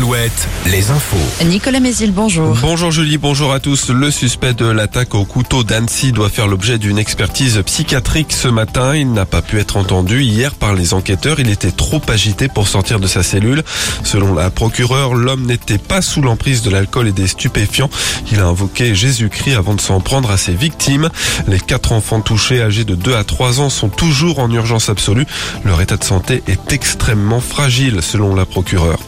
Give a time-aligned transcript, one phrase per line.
[0.00, 1.44] Alouette, les infos.
[1.44, 2.56] Nicolas Mézil, bonjour.
[2.62, 3.90] Bonjour Julie, bonjour à tous.
[3.90, 8.96] Le suspect de l'attaque au couteau d'Annecy doit faire l'objet d'une expertise psychiatrique ce matin.
[8.96, 11.38] Il n'a pas pu être entendu hier par les enquêteurs.
[11.38, 13.62] Il était trop agité pour sortir de sa cellule.
[14.02, 17.90] Selon la procureure, l'homme n'était pas sous l'emprise de l'alcool et des stupéfiants.
[18.32, 21.10] Il a invoqué Jésus-Christ avant de s'en prendre à ses victimes.
[21.46, 25.26] Les quatre enfants touchés âgés de 2 à 3 ans sont toujours en urgence absolue.
[25.62, 28.98] Leur état de santé est extrêmement fragile selon la procureure.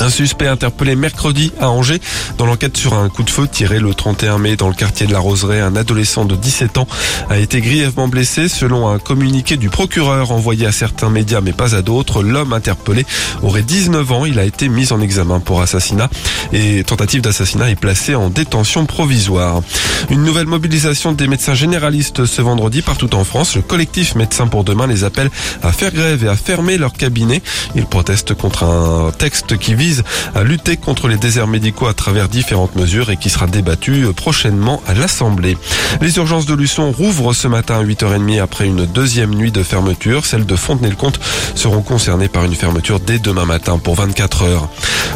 [0.00, 2.00] Un suspect interpellé mercredi à Angers
[2.38, 5.12] dans l'enquête sur un coup de feu tiré le 31 mai dans le quartier de
[5.12, 5.60] la Roseraie.
[5.60, 6.86] Un adolescent de 17 ans
[7.28, 11.74] a été grièvement blessé selon un communiqué du procureur envoyé à certains médias mais pas
[11.74, 12.22] à d'autres.
[12.22, 13.04] L'homme interpellé
[13.42, 14.24] aurait 19 ans.
[14.24, 16.08] Il a été mis en examen pour assassinat
[16.52, 19.62] et tentative d'assassinat est placé en détention provisoire.
[20.10, 23.56] Une nouvelle mobilisation des médecins généralistes ce vendredi partout en France.
[23.56, 25.30] Le collectif Médecins pour demain les appelle
[25.62, 27.42] à faire grève et à fermer leur cabinet.
[27.74, 30.02] Ils protestent contre un texte qui vise
[30.34, 34.82] à lutter contre les déserts médicaux à travers différentes mesures et qui sera débattu prochainement
[34.86, 35.56] à l'Assemblée.
[36.00, 40.26] Les urgences de Luçon rouvrent ce matin à 8h30 après une deuxième nuit de fermeture.
[40.26, 41.20] Celles de Fontenay-le-Comte
[41.54, 44.68] seront concernées par une fermeture dès demain matin pour 24 heures.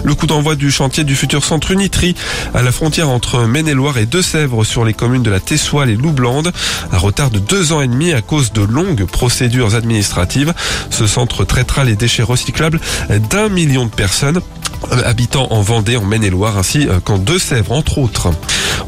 [0.05, 2.15] Le coup d'envoi du chantier du futur centre Unitri
[2.55, 6.53] à la frontière entre Maine-et-Loire et Deux-Sèvres sur les communes de la Tessoile et Loublandes.
[6.91, 10.55] Un retard de deux ans et demi à cause de longues procédures administratives.
[10.91, 12.81] Ce centre traitera les déchets recyclables
[13.31, 14.41] d'un million de personnes.
[14.91, 18.31] Euh, habitants en Vendée, en Maine-et-Loire, ainsi euh, qu'en Deux-Sèvres, entre autres.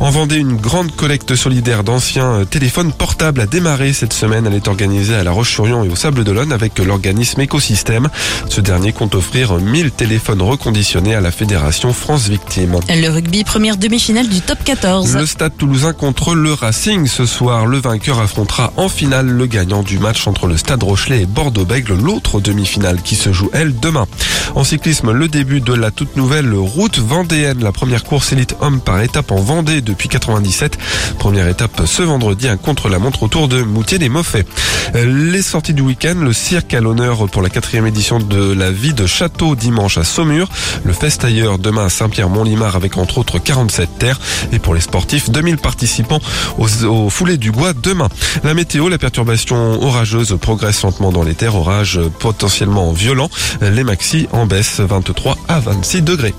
[0.01, 4.47] En Vendée, une grande collecte solidaire d'anciens euh, téléphones portables a démarré cette semaine.
[4.47, 8.09] Elle est organisée à La Roche-sur-Yon et au Sable d'Olonne avec l'organisme Écosystème.
[8.49, 12.79] Ce dernier compte offrir 1000 téléphones reconditionnés à la Fédération France Victime.
[12.89, 15.17] Le rugby, première demi-finale du top 14.
[15.17, 17.07] Le stade toulousain contre le Racing.
[17.07, 21.23] Ce soir, le vainqueur affrontera en finale le gagnant du match entre le stade Rochelet
[21.23, 24.07] et Bordeaux-Bègle, l'autre demi-finale qui se joue, elle, demain.
[24.55, 28.81] En cyclisme, le début de la toute nouvelle route vendéenne, la première course élite homme
[28.81, 30.79] par étape en Vendée depuis 97.
[31.19, 34.47] Première étape ce vendredi, un contre-la-montre autour de Moutier-des-Moffets.
[34.95, 38.95] Les sorties du week-end, le cirque à l'honneur pour la quatrième édition de la vie
[38.95, 40.49] de Château dimanche à Saumur,
[40.85, 44.21] le fest ailleurs demain à Saint-Pierre-Mont-Limard avec entre autres 47 terres
[44.53, 46.21] et pour les sportifs 2000 participants
[46.59, 48.09] aux, aux foulées du bois demain.
[48.45, 53.31] La météo, la perturbation orageuse progresse lentement dans les terres, orages potentiellement violents,
[53.61, 56.35] les maxi baisse 23 à 26 degrés.